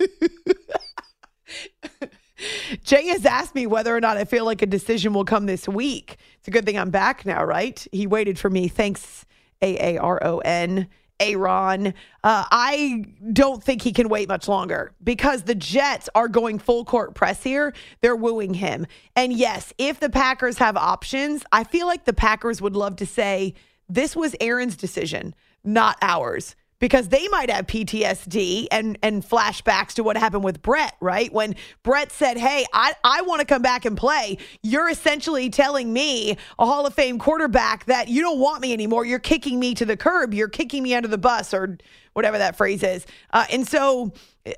[2.83, 5.68] Jay has asked me whether or not I feel like a decision will come this
[5.68, 6.16] week.
[6.40, 7.87] It's a good thing I'm back now, right?
[7.92, 8.66] He waited for me.
[8.66, 9.24] Thanks,
[9.62, 10.88] A A R O N.
[11.20, 11.88] Aaron.
[12.22, 16.85] Uh, I don't think he can wait much longer because the Jets are going full
[16.85, 17.74] court press here.
[18.00, 18.87] They're wooing him.
[19.14, 23.07] And yes, if the Packers have options, I feel like the Packers would love to
[23.07, 23.55] say,
[23.88, 30.03] this was Aaron's decision, not ours because they might have PTSD and and flashbacks to
[30.03, 31.33] what happened with Brett, right?
[31.33, 35.93] When Brett said, "Hey, I I want to come back and play." You're essentially telling
[35.93, 39.05] me, a Hall of Fame quarterback, that you don't want me anymore.
[39.05, 40.35] You're kicking me to the curb.
[40.35, 41.79] You're kicking me under the bus or
[42.13, 43.07] whatever that phrase is.
[43.33, 44.13] Uh, and so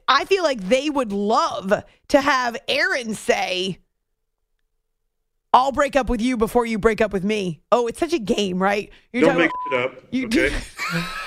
[0.09, 3.79] I feel like they would love to have Aaron say,
[5.55, 7.61] I'll break up with you before you break up with me.
[7.73, 8.91] Oh, it's such a game, right?
[9.13, 10.05] You're Don't make about- it up.
[10.11, 10.55] You okay.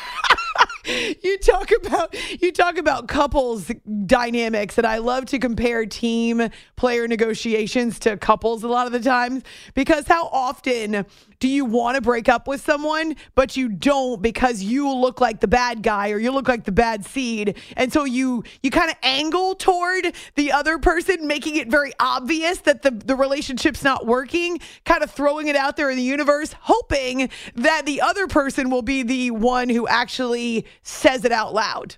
[1.23, 3.71] you talk about you talk about couples
[4.05, 8.99] dynamics and I love to compare team player negotiations to couples a lot of the
[8.99, 11.05] times because how often
[11.39, 15.39] do you want to break up with someone but you don't because you look like
[15.39, 18.89] the bad guy or you look like the bad seed and so you you kind
[18.89, 24.05] of angle toward the other person making it very obvious that the the relationship's not
[24.05, 28.69] working kind of throwing it out there in the universe hoping that the other person
[28.69, 31.95] will be the one who actually says it out loud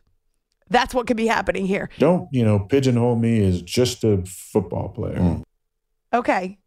[0.70, 4.90] that's what could be happening here Don't, you know, pigeonhole me as just a football
[4.90, 5.18] player.
[5.18, 5.44] Mm.
[6.14, 6.58] Okay.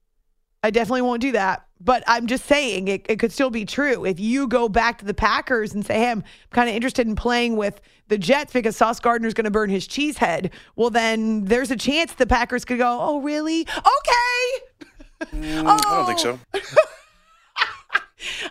[0.63, 1.64] I definitely won't do that.
[1.85, 4.07] But I'm just saying it, it could still be true.
[4.07, 7.15] If you go back to the Packers and say, hey, I'm kind of interested in
[7.15, 11.45] playing with the Jets because Sauce Gardner's going to burn his cheese head, well, then
[11.45, 13.63] there's a chance the Packers could go, oh, really?
[13.63, 15.37] Okay.
[15.37, 16.39] Mm, I don't think so.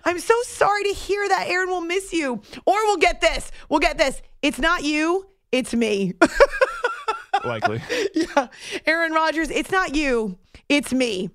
[0.06, 1.48] I'm so sorry to hear that.
[1.48, 2.34] Aaron will miss you.
[2.66, 3.52] Or we'll get this.
[3.70, 4.22] We'll get this.
[4.44, 6.14] It's not you, it's me.
[7.44, 7.82] Likely.
[8.14, 8.48] yeah.
[8.86, 10.38] Aaron Rodgers, it's not you,
[10.70, 11.32] it's me.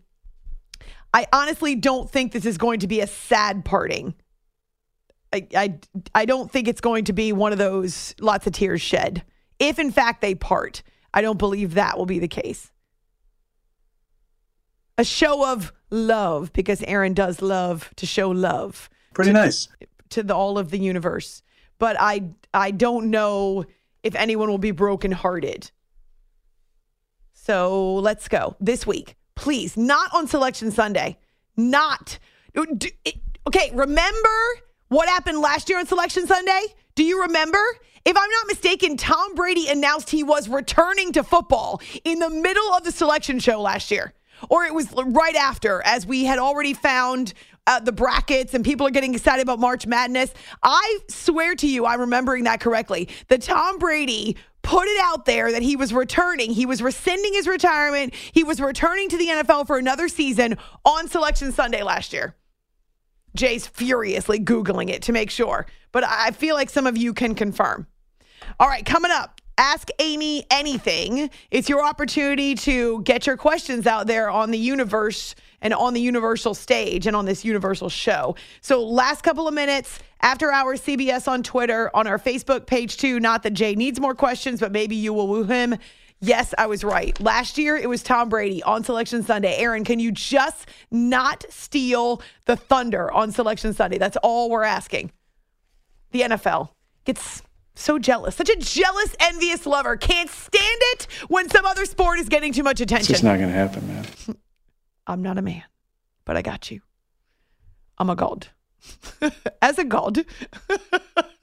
[1.12, 4.14] I honestly don't think this is going to be a sad parting.
[5.32, 5.78] I, I,
[6.14, 9.24] I don't think it's going to be one of those lots of tears shed.
[9.58, 12.70] If in fact they part, I don't believe that will be the case.
[14.96, 19.68] A show of love because Aaron does love to show love Pretty nice.
[20.10, 21.42] to the, all of the universe.
[21.78, 23.64] But I I don't know
[24.02, 25.70] if anyone will be brokenhearted.
[27.32, 29.77] So let's go this week, please.
[29.77, 31.18] Not on Selection Sunday.
[31.57, 32.18] Not.
[32.57, 34.38] Okay, remember
[34.88, 36.61] what happened last year on Selection Sunday?
[36.94, 37.59] Do you remember?
[38.05, 42.72] If I'm not mistaken, Tom Brady announced he was returning to football in the middle
[42.72, 44.14] of the selection show last year.
[44.48, 47.35] Or it was right after, as we had already found
[47.66, 50.33] uh, the brackets and people are getting excited about March Madness.
[50.62, 53.09] I swear to you, I'm remembering that correctly.
[53.29, 54.37] That Tom Brady
[54.68, 56.50] put it out there that he was returning.
[56.50, 58.12] He was rescinding his retirement.
[58.33, 62.37] He was returning to the NFL for another season on Selection Sunday last year.
[63.35, 67.35] Jay's furiously Googling it to make sure, but I feel like some of you can
[67.35, 67.87] confirm.
[68.61, 71.30] All right, coming up, Ask Amy Anything.
[71.50, 76.00] It's your opportunity to get your questions out there on the universe and on the
[76.00, 78.36] universal stage and on this universal show.
[78.60, 83.18] So, last couple of minutes After Hours CBS on Twitter, on our Facebook page too.
[83.18, 85.76] Not that Jay needs more questions, but maybe you will woo him.
[86.20, 87.18] Yes, I was right.
[87.20, 89.56] Last year it was Tom Brady on Selection Sunday.
[89.56, 93.98] Aaron, can you just not steal the thunder on Selection Sunday?
[93.98, 95.10] That's all we're asking.
[96.12, 96.70] The NFL
[97.04, 97.42] gets
[97.78, 99.96] so jealous, such a jealous, envious lover.
[99.96, 103.12] Can't stand it when some other sport is getting too much attention.
[103.12, 104.04] It's just not going to happen, man.
[105.06, 105.64] I'm not a man,
[106.24, 106.80] but I got you.
[107.96, 108.48] I'm a god.
[109.62, 110.24] As a god,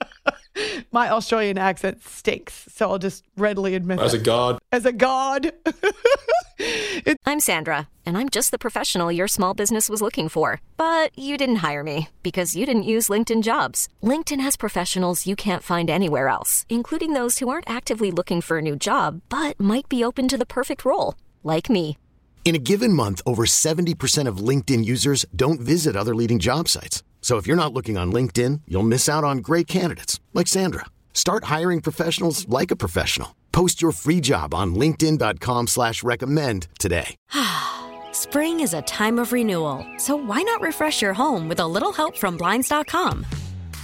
[0.92, 4.58] my Australian accent stinks, so I'll just readily admit As a god.
[4.72, 5.52] As a god.
[7.26, 10.60] I'm Sandra, and I'm just the professional your small business was looking for.
[10.76, 13.88] But you didn't hire me because you didn't use LinkedIn jobs.
[14.02, 18.58] LinkedIn has professionals you can't find anywhere else, including those who aren't actively looking for
[18.58, 21.98] a new job but might be open to the perfect role, like me.
[22.44, 27.02] In a given month, over 70% of LinkedIn users don't visit other leading job sites.
[27.26, 30.84] So if you're not looking on LinkedIn, you'll miss out on great candidates like Sandra.
[31.12, 33.34] Start hiring professionals like a professional.
[33.50, 37.16] Post your free job on linkedin.com slash recommend today.
[38.12, 41.92] Spring is a time of renewal, so why not refresh your home with a little
[41.92, 43.26] help from Blinds.com?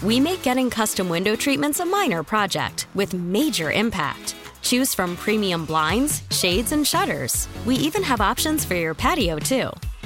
[0.04, 4.36] We make getting custom window treatments a minor project with major impact.
[4.62, 7.48] Choose from premium blinds, shades, and shutters.
[7.64, 9.72] We even have options for your patio, too.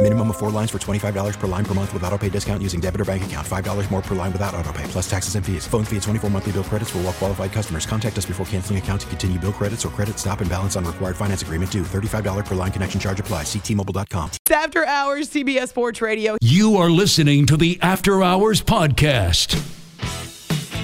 [0.00, 2.78] Minimum of four lines for $25 per line per month with auto pay discount using
[2.78, 3.44] debit or bank account.
[3.44, 5.66] $5 more per line without auto pay, plus taxes and fees.
[5.66, 7.84] Phone fee at 24 monthly bill credits for all well qualified customers.
[7.84, 10.84] Contact us before canceling account to continue bill credits or credit stop and balance on
[10.84, 11.82] required finance agreement due.
[11.82, 13.42] $35 per line connection charge apply.
[13.42, 14.30] See T-Mobile.com.
[14.46, 16.36] It's After Hours, CBS Sports Radio.
[16.40, 19.60] You are listening to the After Hours Podcast.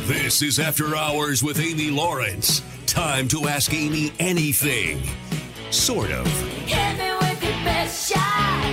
[0.09, 2.63] This is After Hours with Amy Lawrence.
[2.87, 5.01] Time to ask Amy anything.
[5.71, 6.27] Sort of.
[6.67, 8.64] Hit me with your best shot.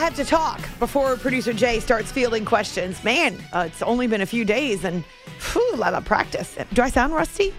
[0.00, 3.04] I have to talk before producer Jay starts fielding questions.
[3.04, 5.04] Man, uh, it's only been a few days and
[5.52, 6.56] whew, a lot of practice.
[6.72, 7.52] Do I sound rusty?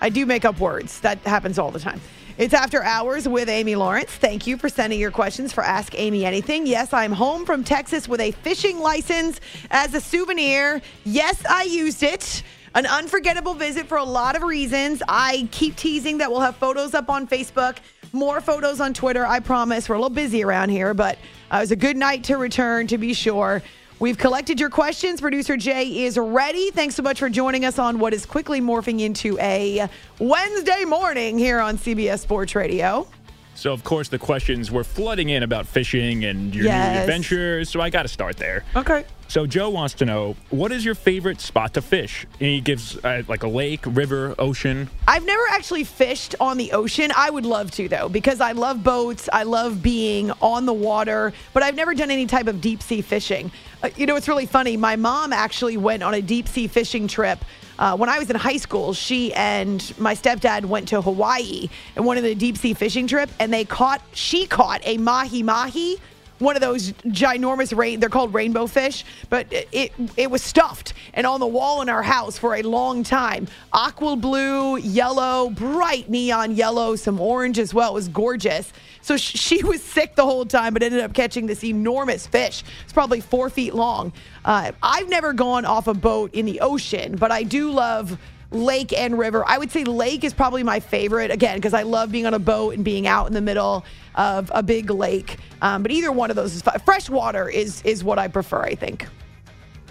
[0.00, 1.00] I do make up words.
[1.00, 2.00] That happens all the time.
[2.36, 4.12] It's After Hours with Amy Lawrence.
[4.12, 6.68] Thank you for sending your questions for Ask Amy Anything.
[6.68, 9.40] Yes, I'm home from Texas with a fishing license
[9.72, 10.80] as a souvenir.
[11.04, 12.44] Yes, I used it.
[12.76, 15.02] An unforgettable visit for a lot of reasons.
[15.08, 17.78] I keep teasing that we'll have photos up on Facebook,
[18.12, 19.26] more photos on Twitter.
[19.26, 19.88] I promise.
[19.88, 21.18] We're a little busy around here, but
[21.52, 23.62] uh, it was a good night to return, to be sure.
[24.00, 25.20] We've collected your questions.
[25.20, 26.70] Producer Jay is ready.
[26.70, 29.88] Thanks so much for joining us on what is quickly morphing into a
[30.20, 33.08] Wednesday morning here on CBS Sports Radio.
[33.56, 36.94] So, of course, the questions were flooding in about fishing and your Yes.
[36.94, 37.70] new adventures.
[37.70, 38.62] So, I got to start there.
[38.76, 39.04] Okay.
[39.28, 42.26] So, Joe wants to know what is your favorite spot to fish?
[42.40, 44.88] And he gives uh, like a lake, river, ocean.
[45.06, 47.12] I've never actually fished on the ocean.
[47.14, 49.28] I would love to, though, because I love boats.
[49.30, 53.02] I love being on the water, but I've never done any type of deep sea
[53.02, 53.52] fishing.
[53.82, 54.78] Uh, you know, it's really funny.
[54.78, 57.38] My mom actually went on a deep sea fishing trip.
[57.78, 62.06] Uh, when I was in high school, she and my stepdad went to Hawaii and
[62.06, 65.98] went on a deep sea fishing trip, and they caught, she caught a mahi mahi
[66.38, 71.26] one of those ginormous rain they're called rainbow fish but it, it was stuffed and
[71.26, 73.46] on the wall in our house for a long time.
[73.72, 77.90] Aqua blue yellow bright neon yellow some orange as well.
[77.90, 78.72] It was gorgeous.
[79.02, 82.62] So sh- she was sick the whole time but ended up catching this enormous fish.
[82.84, 84.12] It's probably four feet long.
[84.44, 88.16] Uh, i've never gone off a boat in the ocean but i do love
[88.50, 89.44] lake and river.
[89.46, 92.38] I would say lake is probably my favorite again because I love being on a
[92.38, 93.84] boat and being out in the middle
[94.14, 95.36] of a big lake.
[95.60, 96.78] Um, but either one of those is fine.
[96.80, 98.62] Fresh water is is what I prefer.
[98.62, 99.06] I think.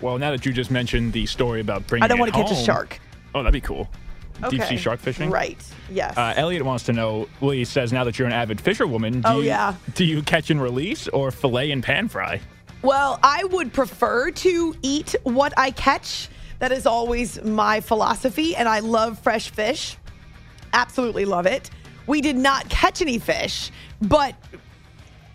[0.01, 2.51] Well, now that you just mentioned the story about bringing I don't want to catch
[2.51, 2.99] a shark.
[3.33, 3.87] Oh, that'd be cool.
[4.49, 5.31] Deep sea shark fishing?
[5.31, 5.57] Right.
[5.89, 6.15] Yes.
[6.15, 7.27] Uh, Elliot wants to know.
[7.41, 9.73] Well, he says now that you're an avid fisherwoman, do Oh, you, yeah.
[9.95, 12.39] do you catch and release or fillet and pan fry?
[12.83, 16.29] Well, I would prefer to eat what I catch.
[16.59, 19.97] That is always my philosophy, and I love fresh fish.
[20.73, 21.69] Absolutely love it.
[22.07, 24.35] We did not catch any fish, but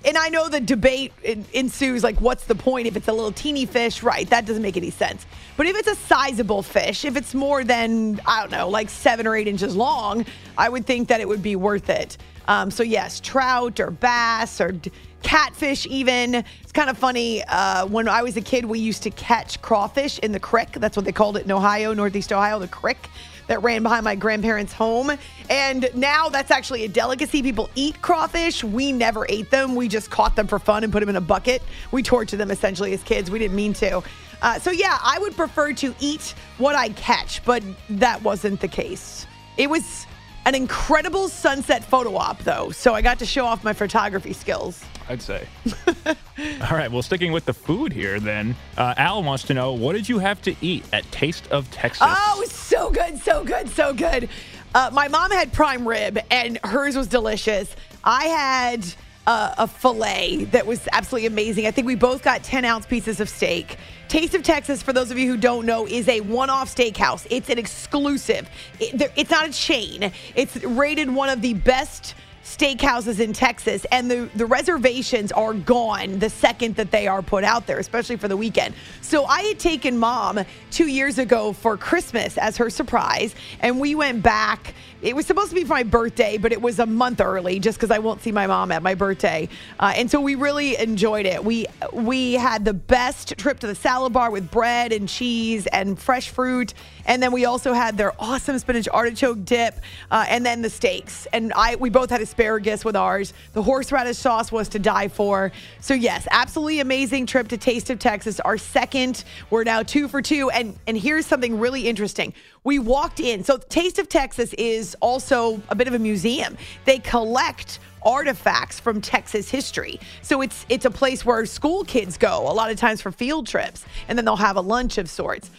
[0.05, 1.13] and I know the debate
[1.53, 4.03] ensues like, what's the point if it's a little teeny fish?
[4.03, 5.27] Right, that doesn't make any sense.
[5.57, 9.27] But if it's a sizable fish, if it's more than, I don't know, like seven
[9.29, 10.27] or eight inches long,
[10.59, 12.17] I would think that it would be worth it.
[12.49, 14.75] Um, so, yes, trout or bass or
[15.23, 16.35] catfish, even.
[16.63, 17.43] It's kind of funny.
[17.45, 20.73] Uh, when I was a kid, we used to catch crawfish in the creek.
[20.73, 23.09] That's what they called it in Ohio, Northeast Ohio, the creek
[23.47, 25.11] that ran behind my grandparents' home.
[25.51, 27.43] And now that's actually a delicacy.
[27.43, 28.65] People eat crawfish.
[28.65, 29.75] We never ate them.
[29.75, 31.63] We just caught them for fun and put them in a bucket.
[31.91, 33.31] We tortured them essentially as kids.
[33.31, 34.03] We didn't mean to.
[34.41, 38.69] Uh, so, yeah, I would prefer to eat what I catch, but that wasn't the
[38.69, 39.27] case.
[39.57, 40.07] It was
[40.45, 42.71] an incredible sunset photo op, though.
[42.71, 44.85] So I got to show off my photography skills.
[45.09, 45.47] I'd say.
[46.07, 49.95] All right, well, sticking with the food here, then, uh, Al wants to know what
[49.95, 52.07] did you have to eat at Taste of Texas?
[52.09, 54.29] Oh, so good, so good, so good.
[54.75, 57.75] Uh, my mom had prime rib, and hers was delicious.
[58.05, 58.87] I had
[59.27, 61.67] uh, a fillet that was absolutely amazing.
[61.67, 63.77] I think we both got 10 ounce pieces of steak.
[64.13, 67.27] Taste of Texas, for those of you who don't know, is a one off steakhouse.
[67.31, 68.47] It's an exclusive,
[68.79, 70.13] it, it's not a chain.
[70.35, 72.15] It's rated one of the best
[72.45, 77.45] steakhouses in Texas, and the, the reservations are gone the second that they are put
[77.45, 78.75] out there, especially for the weekend.
[79.01, 80.41] So I had taken mom
[80.71, 84.75] two years ago for Christmas as her surprise, and we went back.
[85.03, 87.79] It was supposed to be for my birthday, but it was a month early just
[87.79, 89.49] because I won't see my mom at my birthday.
[89.79, 91.45] Uh, and so we really enjoyed it.
[91.45, 95.99] We we had the best trip to the salad bar with bread and cheese and
[95.99, 96.75] fresh fruit,
[97.07, 99.81] and then we also had their awesome spinach artichoke dip,
[100.11, 101.27] uh, and then the steaks.
[101.33, 103.33] And I we both had asparagus with ours.
[103.53, 105.53] The horseradish sauce was to die for.
[105.81, 108.41] So yes, absolutely amazing trip to Taste of Texas.
[108.41, 110.51] Our second, we're now two for two.
[110.51, 112.35] And and here's something really interesting.
[112.65, 113.45] We walked in.
[113.45, 116.57] So Taste of Texas is also a bit of a museum.
[116.85, 120.01] They collect artifacts from Texas history.
[120.23, 123.47] So it's it's a place where school kids go a lot of times for field
[123.47, 125.51] trips, and then they'll have a lunch of sorts.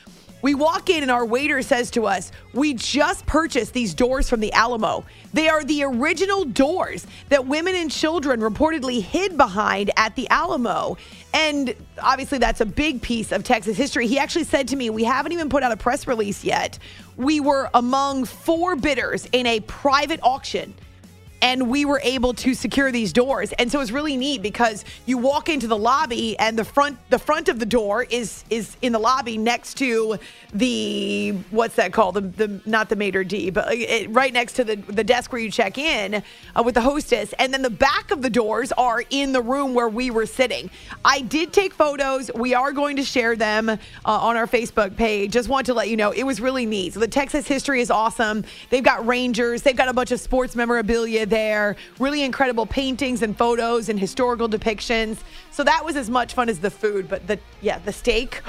[0.43, 4.41] We walk in and our waiter says to us, We just purchased these doors from
[4.41, 5.05] the Alamo.
[5.33, 10.97] They are the original doors that women and children reportedly hid behind at the Alamo.
[11.33, 14.05] And obviously, that's a big piece of Texas history.
[14.05, 16.77] He actually said to me, We haven't even put out a press release yet.
[17.15, 20.73] We were among four bidders in a private auction
[21.43, 23.51] and we were able to secure these doors.
[23.59, 27.19] And so it's really neat because you walk into the lobby and the front the
[27.19, 30.17] front of the door is is in the lobby next to
[30.53, 32.15] the what's that called?
[32.15, 35.41] The, the not the maitre d, but it, right next to the the desk where
[35.41, 36.23] you check in
[36.55, 37.33] uh, with the hostess.
[37.37, 40.69] And then the back of the doors are in the room where we were sitting.
[41.03, 42.31] I did take photos.
[42.33, 45.33] We are going to share them uh, on our Facebook page.
[45.33, 46.93] Just want to let you know it was really neat.
[46.93, 48.45] So the Texas history is awesome.
[48.69, 49.61] They've got Rangers.
[49.61, 51.75] They've got a bunch of sports memorabilia there.
[51.99, 55.17] Really incredible paintings and photos and historical depictions.
[55.51, 57.09] So that was as much fun as the food.
[57.09, 58.41] But the yeah, the steak,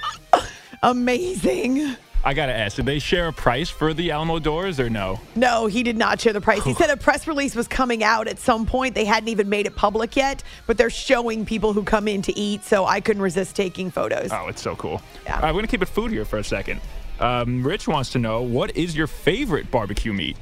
[0.82, 1.96] amazing.
[2.24, 5.18] I gotta ask, did they share a price for the Alamo doors or no?
[5.34, 6.62] No, he did not share the price.
[6.62, 8.94] He said a press release was coming out at some point.
[8.94, 12.38] They hadn't even made it public yet, but they're showing people who come in to
[12.38, 12.62] eat.
[12.62, 14.28] So I couldn't resist taking photos.
[14.30, 15.02] Oh, it's so cool.
[15.28, 16.80] All right, we're gonna keep it food here for a second.
[17.18, 20.36] Um, Rich wants to know what is your favorite barbecue meat?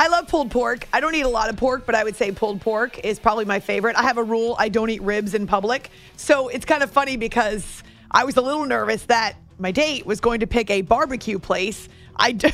[0.00, 0.88] I love pulled pork.
[0.94, 3.44] I don't eat a lot of pork, but I would say pulled pork is probably
[3.44, 3.96] my favorite.
[3.96, 5.90] I have a rule I don't eat ribs in public.
[6.16, 10.18] So it's kind of funny because I was a little nervous that my date was
[10.18, 11.86] going to pick a barbecue place.
[12.16, 12.48] I do.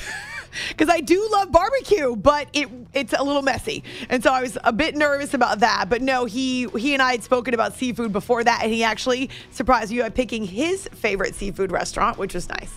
[0.71, 4.59] because I do love barbecue, but it it's a little messy, and so I was
[4.65, 5.87] a bit nervous about that.
[5.89, 9.31] But no, he he and I had spoken about seafood before that, and he actually
[9.53, 12.73] surprised you by picking his favorite seafood restaurant, which was nice.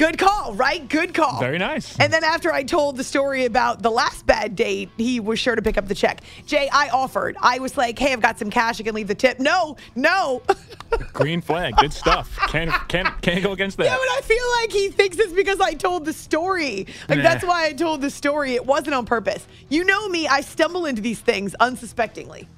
[0.00, 0.88] Good call, right?
[0.88, 1.38] Good call.
[1.40, 1.94] Very nice.
[2.00, 5.54] And then after I told the story about the last bad date, he was sure
[5.54, 6.22] to pick up the check.
[6.46, 7.36] Jay, I offered.
[7.38, 8.80] I was like, "Hey, I've got some cash.
[8.80, 10.40] I can leave the tip." No, no.
[11.12, 12.34] Green flag, good stuff.
[12.48, 13.84] Can't can't can't go against that.
[13.84, 16.86] Yeah, but I feel like he thinks it's because I told the story.
[17.10, 17.22] Like Nah.
[17.24, 18.54] that's why I told the story.
[18.54, 19.46] It wasn't on purpose.
[19.68, 20.26] You know me.
[20.26, 22.48] I stumble into these things unsuspectingly.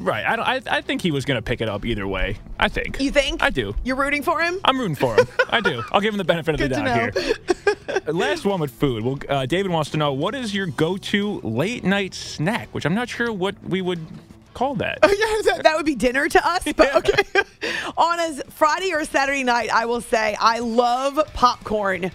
[0.00, 0.24] Right.
[0.24, 2.38] I, don't, I I think he was gonna pick it up either way.
[2.58, 3.00] I think.
[3.00, 3.42] You think?
[3.42, 3.74] I do.
[3.84, 4.58] You're rooting for him?
[4.64, 5.26] I'm rooting for him.
[5.50, 5.82] I do.
[5.92, 7.34] I'll give him the benefit of the doubt here.
[8.12, 9.04] Last one with food.
[9.04, 12.94] Well, uh, David wants to know what is your go-to late night snack, which I'm
[12.94, 14.00] not sure what we would
[14.54, 14.98] call that.
[15.02, 16.64] Oh, yeah, that, that would be dinner to us.
[16.76, 17.22] But okay.
[17.96, 22.10] On a Friday or Saturday night, I will say I love popcorn.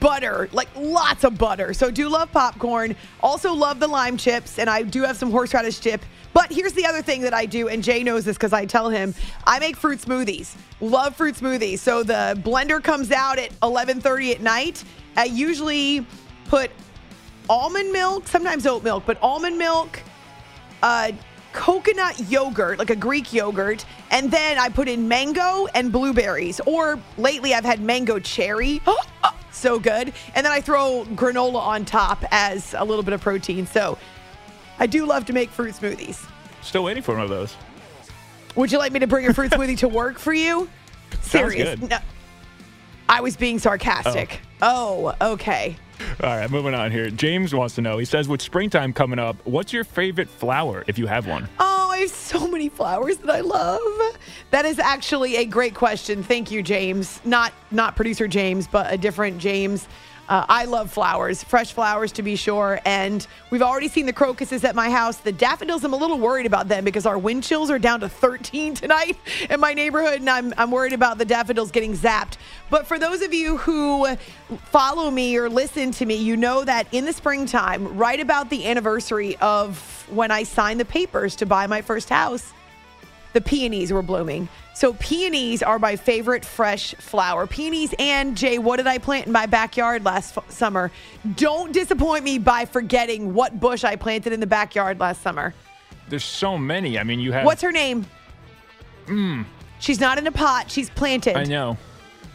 [0.00, 1.72] Butter, like lots of butter.
[1.72, 2.94] So do love popcorn.
[3.20, 6.02] Also love the lime chips, and I do have some horseradish dip.
[6.32, 8.88] But here's the other thing that I do, and Jay knows this because I tell
[8.88, 9.14] him
[9.46, 10.54] I make fruit smoothies.
[10.80, 11.78] Love fruit smoothies.
[11.78, 14.84] So the blender comes out at 11:30 at night.
[15.16, 16.06] I usually
[16.46, 16.70] put
[17.48, 20.00] almond milk, sometimes oat milk, but almond milk,
[20.82, 21.12] uh,
[21.52, 26.60] coconut yogurt, like a Greek yogurt, and then I put in mango and blueberries.
[26.66, 28.80] Or lately, I've had mango cherry.
[29.52, 30.12] so good.
[30.34, 33.66] And then I throw granola on top as a little bit of protein.
[33.66, 33.98] So
[34.78, 36.26] I do love to make fruit smoothies.
[36.62, 37.56] Still waiting for one of those.
[38.54, 40.68] Would you like me to bring a fruit smoothie to work for you?
[41.22, 41.78] Sounds Serious.
[41.78, 41.90] good.
[41.90, 41.98] No,
[43.08, 44.40] I was being sarcastic.
[44.60, 45.76] Oh, oh okay.
[46.22, 47.10] All right, moving on here.
[47.10, 47.98] James wants to know.
[47.98, 51.48] He says, with springtime coming up, what's your favorite flower if you have one?
[51.58, 53.80] Oh, I have so many flowers that I love.
[54.50, 56.22] That is actually a great question.
[56.22, 57.20] Thank you, James.
[57.24, 59.88] Not not producer James, but a different James.
[60.28, 62.80] Uh, I love flowers, fresh flowers to be sure.
[62.84, 65.16] And we've already seen the crocuses at my house.
[65.16, 68.08] The daffodils, I'm a little worried about them because our wind chills are down to
[68.08, 69.16] 13 tonight
[69.48, 72.36] in my neighborhood, and I'm, I'm worried about the daffodils getting zapped.
[72.68, 74.16] But for those of you who
[74.66, 78.66] follow me or listen to me, you know that in the springtime, right about the
[78.66, 82.52] anniversary of when I signed the papers to buy my first house,
[83.32, 84.48] the peonies were blooming.
[84.78, 87.48] So peonies are my favorite fresh flower.
[87.48, 90.92] Peonies and Jay, what did I plant in my backyard last f- summer?
[91.34, 95.52] Don't disappoint me by forgetting what bush I planted in the backyard last summer.
[96.08, 96.96] There's so many.
[96.96, 97.44] I mean, you have.
[97.44, 98.06] What's her name?
[99.06, 99.46] Mm,
[99.80, 100.70] She's not in a pot.
[100.70, 101.36] She's planted.
[101.36, 101.76] I know.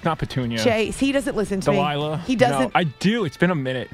[0.04, 0.58] Not petunia.
[0.62, 1.78] Jay, he doesn't listen to me.
[1.78, 2.18] Delilah.
[2.18, 2.24] me.
[2.26, 2.60] He doesn't.
[2.60, 3.24] No, I do.
[3.24, 3.90] It's been a minute.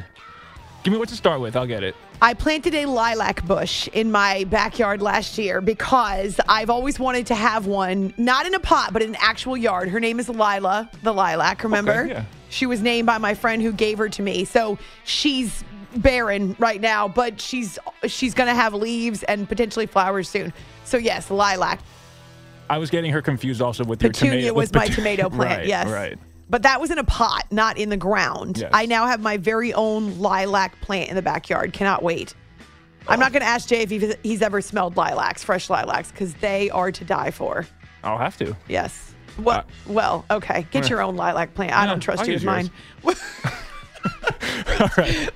[0.89, 1.55] Give me what to start with.
[1.55, 1.95] I'll get it.
[2.19, 7.35] I planted a lilac bush in my backyard last year because I've always wanted to
[7.35, 9.89] have one, not in a pot, but in an actual yard.
[9.89, 12.07] Her name is Lila, the lilac, remember?
[12.07, 12.25] yeah.
[12.49, 14.45] She was named by my friend who gave her to me.
[14.45, 15.63] So she's
[15.97, 17.77] barren right now, but she's
[18.07, 20.51] she's going to have leaves and potentially flowers soon.
[20.85, 21.81] So yes, lilac.
[22.67, 24.53] I was getting her confused also with your Petunia tomato.
[24.55, 25.87] was with my petu- tomato plant, Right, yes.
[25.87, 26.17] Right.
[26.49, 28.57] But that was in a pot, not in the ground.
[28.59, 28.71] Yes.
[28.73, 31.73] I now have my very own lilac plant in the backyard.
[31.73, 32.33] Cannot wait.
[33.07, 36.33] I'm not going to ask Jay if he's, he's ever smelled lilacs, fresh lilacs, because
[36.35, 37.65] they are to die for.
[38.03, 38.55] I'll have to.
[38.67, 39.13] Yes.
[39.39, 40.65] Well, well, okay.
[40.71, 40.89] Get yeah.
[40.89, 41.73] your own lilac plant.
[41.73, 42.69] I Yeah, don't trust I'll you with mine.
[44.79, 45.29] All right.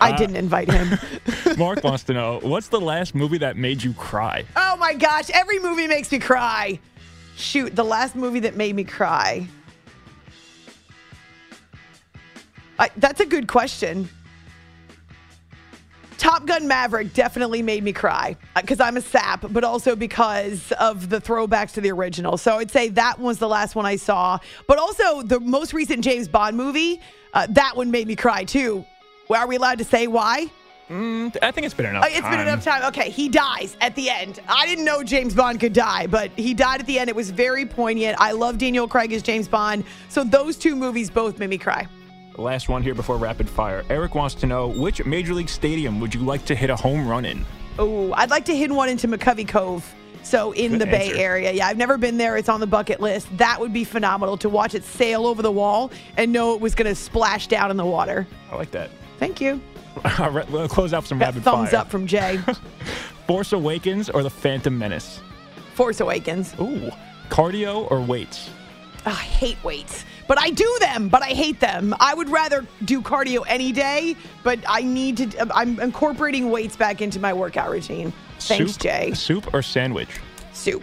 [0.00, 0.98] I Uh, didn't invite him.
[1.58, 4.44] Mark wants to know what's the last movie that made you cry?
[4.54, 6.78] Oh my gosh, every movie makes me cry.
[7.36, 9.46] Shoot, the last movie that made me cry.
[12.78, 14.08] I, that's a good question.
[16.18, 21.10] Top Gun Maverick definitely made me cry because I'm a sap, but also because of
[21.10, 22.38] the throwbacks to the original.
[22.38, 24.38] So I'd say that was the last one I saw.
[24.66, 27.00] But also the most recent James Bond movie,
[27.34, 28.84] uh, that one made me cry too.
[29.28, 30.50] Well, are we allowed to say why?
[30.88, 32.04] Mm, I think it's been enough.
[32.04, 32.84] Uh, It's been enough time.
[32.84, 34.40] Okay, he dies at the end.
[34.48, 37.10] I didn't know James Bond could die, but he died at the end.
[37.10, 38.16] It was very poignant.
[38.20, 39.84] I love Daniel Craig as James Bond.
[40.08, 41.86] So those two movies both made me cry.
[42.38, 43.82] Last one here before rapid fire.
[43.88, 47.08] Eric wants to know which Major League Stadium would you like to hit a home
[47.08, 47.44] run in?
[47.78, 49.94] Oh, I'd like to hit one into McCovey Cove.
[50.22, 51.12] So in Good the Bay.
[51.14, 51.52] Area.
[51.52, 52.36] Yeah, I've never been there.
[52.36, 53.28] It's on the bucket list.
[53.38, 56.74] That would be phenomenal to watch it sail over the wall and know it was
[56.74, 58.26] going to splash down in the water.
[58.50, 58.90] I like that.
[59.18, 59.60] Thank you.
[60.18, 61.80] All right, we'll close out some Got rapid thumbs fire.
[61.80, 62.38] up from Jay.
[63.26, 65.20] Force Awakens or The Phantom Menace?
[65.74, 66.54] Force Awakens.
[66.60, 66.90] Ooh.
[67.28, 68.50] Cardio or weights?
[69.06, 71.94] I hate weights, but I do them, but I hate them.
[72.00, 75.54] I would rather do cardio any day, but I need to.
[75.54, 78.12] I'm incorporating weights back into my workout routine.
[78.40, 79.12] Thanks, soup, Jay.
[79.14, 80.20] Soup or sandwich?
[80.52, 80.82] Soup.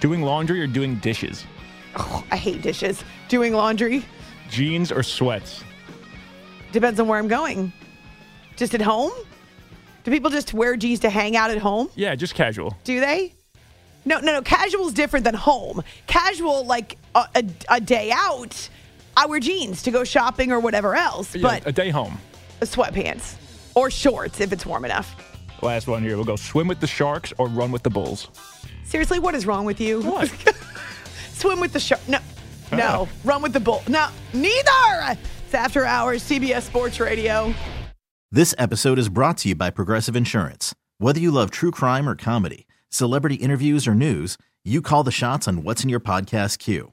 [0.00, 1.44] Doing laundry or doing dishes?
[1.96, 3.04] Oh, I hate dishes.
[3.28, 4.04] Doing laundry
[4.50, 5.62] Jeans or sweats?
[6.72, 7.72] depends on where I'm going.
[8.56, 9.12] Just at home?
[10.04, 11.88] Do people just wear jeans to hang out at home?
[11.94, 12.76] Yeah, just casual.
[12.84, 13.34] Do they?
[14.04, 14.42] No, no, no.
[14.42, 15.82] Casual is different than home.
[16.06, 18.68] Casual, like a, a, a day out,
[19.16, 21.34] I wear jeans to go shopping or whatever else.
[21.34, 22.18] Yeah, But a day home.
[22.60, 23.36] sweatpants
[23.74, 25.14] or shorts if it's warm enough.
[25.62, 26.16] Last one here.
[26.16, 28.28] We'll go swim with the sharks or run with the bulls.
[28.84, 30.00] Seriously, what is wrong with you?
[30.02, 30.28] What?
[31.32, 32.00] Swim with the shark?
[32.08, 32.18] No,
[32.72, 32.76] Oh.
[32.76, 33.08] no.
[33.24, 33.82] Run with the bull?
[33.88, 35.18] No, neither.
[35.46, 37.54] It's After Hours, CBS Sports Radio.
[38.30, 40.74] This episode is brought to you by Progressive Insurance.
[40.98, 45.46] Whether you love true crime or comedy, celebrity interviews or news, you call the shots
[45.48, 46.92] on what's in your podcast queue.